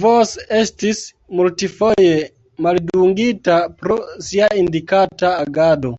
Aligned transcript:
Vos 0.00 0.32
estis 0.60 1.02
multfoje 1.40 2.16
maldungita 2.68 3.60
pro 3.84 4.00
sia 4.32 4.50
sindikata 4.60 5.32
agado. 5.46 5.94